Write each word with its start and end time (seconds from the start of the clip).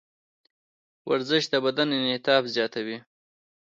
ورزش 1.09 1.43
د 1.51 1.53
بدن 1.65 1.87
انعطاف 1.97 2.43
زیاتوي. 2.55 2.97